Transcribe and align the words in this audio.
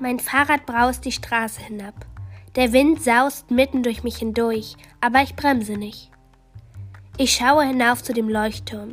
Mein 0.00 0.20
Fahrrad 0.20 0.64
braust 0.64 1.04
die 1.04 1.12
Straße 1.12 1.60
hinab. 1.60 1.94
Der 2.54 2.72
Wind 2.72 3.02
saust 3.02 3.50
mitten 3.50 3.82
durch 3.82 4.04
mich 4.04 4.18
hindurch, 4.18 4.76
aber 5.00 5.22
ich 5.22 5.34
bremse 5.34 5.76
nicht. 5.76 6.10
Ich 7.16 7.32
schaue 7.32 7.64
hinauf 7.66 8.02
zu 8.02 8.12
dem 8.12 8.28
Leuchtturm, 8.28 8.92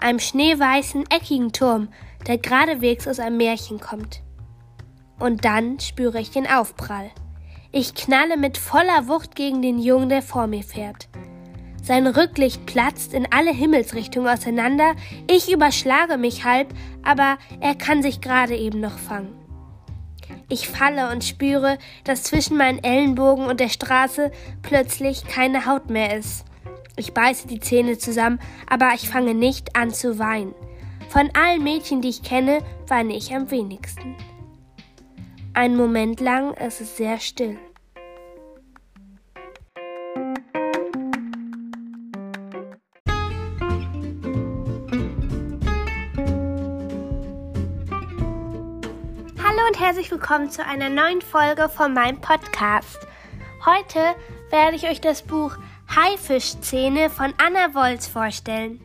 einem 0.00 0.18
schneeweißen, 0.18 1.04
eckigen 1.10 1.52
Turm, 1.52 1.88
der 2.26 2.38
geradewegs 2.38 3.06
aus 3.06 3.20
einem 3.20 3.36
Märchen 3.36 3.78
kommt. 3.78 4.22
Und 5.18 5.44
dann 5.44 5.78
spüre 5.80 6.18
ich 6.18 6.30
den 6.30 6.46
Aufprall. 6.46 7.10
Ich 7.70 7.94
knalle 7.94 8.38
mit 8.38 8.56
voller 8.56 9.06
Wucht 9.06 9.36
gegen 9.36 9.60
den 9.60 9.78
Jungen, 9.78 10.08
der 10.08 10.22
vor 10.22 10.46
mir 10.46 10.62
fährt. 10.62 11.08
Sein 11.82 12.06
Rücklicht 12.06 12.64
platzt 12.64 13.12
in 13.12 13.30
alle 13.32 13.52
Himmelsrichtungen 13.52 14.28
auseinander, 14.28 14.94
ich 15.30 15.52
überschlage 15.52 16.16
mich 16.16 16.44
halb, 16.44 16.72
aber 17.02 17.36
er 17.60 17.74
kann 17.74 18.02
sich 18.02 18.22
gerade 18.22 18.56
eben 18.56 18.80
noch 18.80 18.98
fangen. 18.98 19.47
Ich 20.48 20.68
falle 20.68 21.10
und 21.12 21.24
spüre, 21.24 21.78
dass 22.04 22.22
zwischen 22.22 22.56
meinen 22.56 22.82
Ellenbogen 22.82 23.46
und 23.46 23.60
der 23.60 23.68
Straße 23.68 24.32
plötzlich 24.62 25.26
keine 25.26 25.66
Haut 25.66 25.90
mehr 25.90 26.16
ist. 26.16 26.44
Ich 26.96 27.12
beiße 27.12 27.46
die 27.46 27.60
Zähne 27.60 27.98
zusammen, 27.98 28.40
aber 28.66 28.92
ich 28.94 29.08
fange 29.08 29.34
nicht 29.34 29.76
an 29.76 29.90
zu 29.92 30.18
weinen. 30.18 30.54
Von 31.10 31.30
allen 31.34 31.62
Mädchen, 31.62 32.00
die 32.00 32.08
ich 32.08 32.22
kenne, 32.22 32.60
weine 32.86 33.14
ich 33.14 33.34
am 33.34 33.50
wenigsten. 33.50 34.16
Einen 35.54 35.76
Moment 35.76 36.20
lang 36.20 36.54
ist 36.54 36.80
es 36.80 36.96
sehr 36.96 37.20
still. 37.20 37.58
Und 49.68 49.78
herzlich 49.78 50.10
willkommen 50.10 50.50
zu 50.50 50.64
einer 50.64 50.88
neuen 50.88 51.20
Folge 51.20 51.68
von 51.68 51.92
meinem 51.92 52.22
Podcast. 52.22 53.06
Heute 53.66 54.14
werde 54.48 54.76
ich 54.76 54.88
euch 54.88 55.02
das 55.02 55.20
Buch 55.20 55.58
Haifischzähne 55.94 57.10
von 57.10 57.34
Anna 57.36 57.74
Wolz 57.74 58.06
vorstellen. 58.06 58.80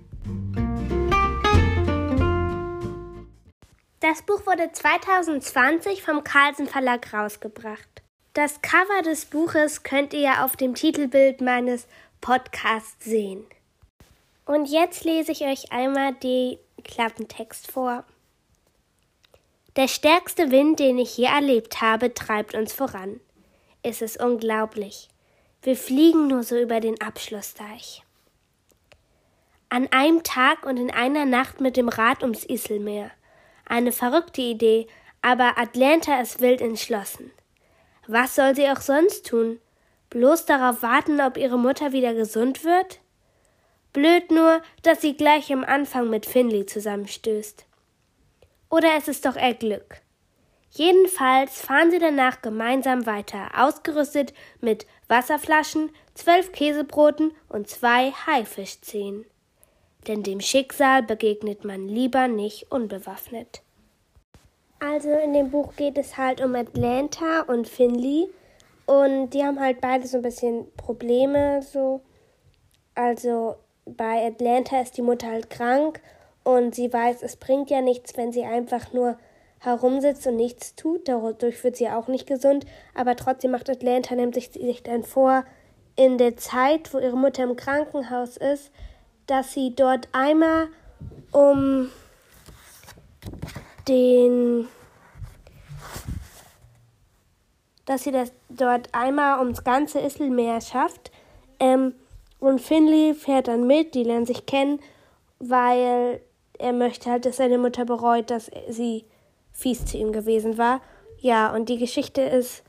Das 4.02 4.24
Buch 4.24 4.46
wurde 4.46 4.74
2020 4.74 6.04
vom 6.04 6.22
Carlsen 6.26 6.68
Verlag 6.68 7.14
rausgebracht. 7.14 8.04
Das 8.34 8.62
Cover 8.62 9.04
des 9.06 9.24
Buches 9.24 9.84
könnt 9.84 10.14
ihr 10.14 10.44
auf 10.44 10.58
dem 10.58 10.76
Titelbild 10.76 11.40
meines 11.40 11.88
Podcasts 12.20 13.06
sehen. 13.06 13.46
Und 14.46 14.66
jetzt 14.66 15.06
lese 15.06 15.32
ich 15.32 15.46
euch 15.46 15.72
einmal 15.72 16.14
den 16.16 16.58
Klappentext 16.84 17.72
vor. 17.72 18.04
Der 19.76 19.88
stärkste 19.88 20.52
Wind, 20.52 20.80
den 20.80 21.00
ich 21.00 21.18
je 21.18 21.26
erlebt 21.26 21.82
habe, 21.82 22.14
treibt 22.14 22.54
uns 22.54 22.74
voran. 22.74 23.20
Es 23.82 24.04
ist 24.04 24.22
unglaublich. 24.22 25.10
Wir 25.64 25.76
fliegen 25.76 26.28
nur 26.28 26.44
so 26.44 26.58
über 26.60 26.80
den 26.80 27.02
Abschlussdeich. 27.02 28.04
An 29.70 29.88
einem 29.92 30.22
Tag 30.22 30.68
und 30.68 30.78
in 30.78 30.92
einer 30.92 31.26
Nacht 31.26 31.60
mit 31.60 31.76
dem 31.76 31.90
Rad 31.90 32.22
ums 32.22 32.48
Iselmeer. 32.48 33.10
Eine 33.66 33.92
verrückte 33.92 34.42
Idee, 34.42 34.86
aber 35.24 35.58
Atlanta 35.58 36.22
ist 36.22 36.40
wild 36.40 36.62
entschlossen. 36.62 37.32
Was 38.06 38.36
soll 38.36 38.56
sie 38.56 38.70
auch 38.70 38.82
sonst 38.82 39.26
tun? 39.26 39.60
Bloß 40.12 40.46
darauf 40.46 40.84
warten, 40.84 41.20
ob 41.20 41.38
ihre 41.38 41.58
Mutter 41.58 41.94
wieder 41.94 42.14
gesund 42.14 42.64
wird? 42.64 43.00
Blöd 43.92 44.30
nur, 44.30 44.62
dass 44.84 45.02
sie 45.02 45.18
gleich 45.18 45.52
am 45.52 45.64
Anfang 45.64 46.12
mit 46.12 46.28
Finley 46.28 46.68
zusammenstößt. 46.68 47.66
Oder 48.74 48.98
es 48.98 49.08
ist 49.08 49.24
doch 49.28 49.36
eher 49.36 49.54
Glück. 49.54 50.02
Jedenfalls 50.72 51.62
fahren 51.62 51.92
sie 51.92 52.00
danach 52.00 52.42
gemeinsam 52.42 53.06
weiter, 53.06 53.52
ausgerüstet 53.56 54.34
mit 54.62 54.88
Wasserflaschen, 55.08 55.92
zwölf 56.16 56.52
Käsebroten 56.52 57.34
und 57.50 57.68
zwei 57.68 58.10
Haifischzehen. 58.26 59.26
Denn 60.08 60.24
dem 60.24 60.42
Schicksal 60.42 61.04
begegnet 61.04 61.64
man 61.64 61.88
lieber 61.88 62.28
nicht 62.28 62.72
unbewaffnet. 62.72 63.62
Also 64.80 65.12
in 65.12 65.34
dem 65.34 65.52
Buch 65.52 65.76
geht 65.76 66.00
es 66.00 66.18
halt 66.18 66.42
um 66.42 66.56
Atlanta 66.56 67.42
und 67.42 67.68
Finley 67.68 68.28
und 68.88 69.30
die 69.36 69.44
haben 69.44 69.60
halt 69.60 69.82
beide 69.82 70.08
so 70.08 70.18
ein 70.18 70.24
bisschen 70.24 70.66
Probleme 70.78 71.62
so. 71.62 72.02
Also 72.96 73.56
bei 73.86 74.26
Atlanta 74.26 74.82
ist 74.82 74.98
die 74.98 75.04
Mutter 75.04 75.28
halt 75.28 75.52
krank 75.52 76.02
und 76.44 76.76
sie 76.76 76.92
weiß, 76.92 77.24
es 77.24 77.38
bringt 77.38 77.70
ja 77.70 77.82
nichts, 77.82 78.18
wenn 78.18 78.32
sie 78.32 78.44
einfach 78.44 78.94
nur 78.94 79.18
herumsitzt 79.60 80.28
und 80.28 80.36
nichts 80.36 80.76
tut. 80.76 81.08
Dadurch 81.08 81.64
wird 81.64 81.78
sie 81.78 81.90
auch 81.90 82.08
nicht 82.08 82.28
gesund. 82.28 82.66
Aber 82.94 83.16
trotzdem 83.16 83.52
macht 83.52 83.70
Atlanta 83.70 84.16
nämlich 84.16 84.52
sich 84.52 84.84
dann 84.84 85.04
vor, 85.04 85.46
in 85.96 86.18
der 86.18 86.38
Zeit, 86.38 86.94
wo 86.94 87.00
ihre 87.00 87.16
Mutter 87.16 87.44
im 87.44 87.56
Krankenhaus 87.56 88.38
ist, 88.38 88.72
dass 89.28 89.54
sie 89.54 89.76
dort 89.76 90.10
einmal 90.12 90.68
um 91.32 91.90
den 93.88 94.68
dass 97.86 98.04
sie 98.04 98.12
das 98.12 98.32
dort 98.50 98.88
einmal 98.94 99.40
ums 99.40 99.64
ganze 99.64 100.00
Isselmeer 100.00 100.62
schafft. 100.62 101.12
Ähm, 101.60 101.94
und 102.40 102.62
Finley 102.62 103.14
fährt 103.14 103.50
dann 103.50 103.68
mit, 103.68 103.94
die 103.94 104.04
lernen 104.04 104.26
sich 104.26 104.46
kennen, 104.46 104.80
weil 105.40 106.22
er 106.60 106.74
möchte 106.74 107.10
halt, 107.10 107.26
dass 107.26 107.38
seine 107.38 107.58
Mutter 107.58 107.86
bereut, 107.86 108.30
dass 108.30 108.50
sie 108.70 109.06
fies 109.52 109.86
zu 109.86 109.98
ihm 109.98 110.12
gewesen 110.12 110.58
war. 110.58 110.82
Ja, 111.20 111.54
und 111.54 111.70
die 111.70 111.78
Geschichte 111.78 112.22
ist 112.22 112.64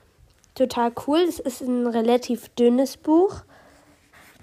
total 0.54 0.92
cool. 1.06 1.20
Es 1.20 1.40
ist 1.40 1.60
ein 1.60 1.86
relativ 1.86 2.48
dünnes 2.50 2.96
Buch 2.96 3.42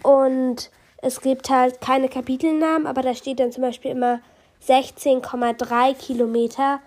und 0.03 0.69
es 0.97 1.22
gibt 1.22 1.50
halt 1.50 1.81
keine 1.81 2.09
Kapitelnamen, 2.09 2.85
aber 2.85 3.02
da 3.02 3.16
steht 3.16 3.40
dann 3.40 3.52
zum 3.52 3.63
Beispiel 3.63 3.91
immer 3.91 4.19
16,3 4.68 5.96
Kilometer 5.96 6.79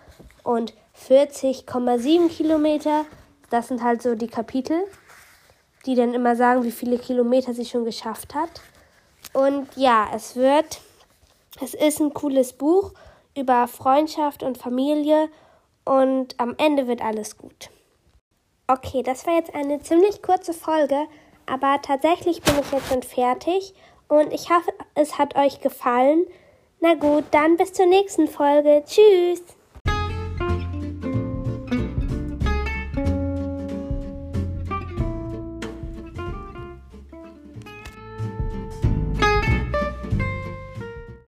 und 0.43 0.73
40,7 1.07 2.29
Kilometer. 2.29 3.05
Das 3.49 3.67
sind 3.67 3.83
halt 3.83 4.01
so 4.01 4.15
die 4.15 4.27
Kapitel, 4.27 4.77
die 5.85 5.95
dann 5.95 6.13
immer 6.13 6.35
sagen, 6.35 6.63
wie 6.63 6.71
viele 6.71 6.97
Kilometer 6.97 7.53
sie 7.53 7.65
schon 7.65 7.85
geschafft 7.85 8.33
hat. 8.33 8.61
Und 9.33 9.67
ja, 9.75 10.07
es 10.15 10.35
wird 10.35 10.79
es 11.61 11.73
ist 11.73 11.99
ein 11.99 12.13
cooles 12.13 12.53
Buch 12.53 12.93
über 13.35 13.67
Freundschaft 13.67 14.43
und 14.43 14.57
Familie 14.57 15.29
und 15.83 16.39
am 16.39 16.55
Ende 16.57 16.87
wird 16.87 17.01
alles 17.01 17.37
gut. 17.37 17.69
Okay, 18.67 19.03
das 19.03 19.27
war 19.27 19.35
jetzt 19.35 19.53
eine 19.53 19.81
ziemlich 19.81 20.21
kurze 20.21 20.53
Folge, 20.53 21.05
aber 21.45 21.79
tatsächlich 21.81 22.41
bin 22.41 22.55
ich 22.59 22.71
jetzt 22.71 22.87
schon 22.87 23.03
fertig 23.03 23.73
und 24.07 24.33
ich 24.33 24.49
hoffe, 24.49 24.71
es 24.95 25.17
hat 25.17 25.35
euch 25.35 25.61
gefallen. 25.61 26.25
Na 26.79 26.95
gut, 26.95 27.25
dann 27.31 27.57
bis 27.57 27.73
zur 27.73 27.85
nächsten 27.85 28.27
Folge. 28.27 28.83
Tschüss! 28.85 29.43